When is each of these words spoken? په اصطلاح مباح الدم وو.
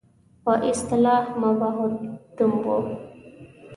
په 0.43 0.53
اصطلاح 0.69 1.23
مباح 1.41 1.75
الدم 1.87 2.53
وو. 2.65 2.77